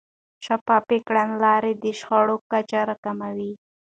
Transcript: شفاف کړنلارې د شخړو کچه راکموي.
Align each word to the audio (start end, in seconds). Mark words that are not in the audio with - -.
شفاف 0.45 0.85
کړنلارې 1.07 1.71
د 1.83 1.85
شخړو 1.99 2.35
کچه 2.51 2.79
راکموي. 2.89 3.51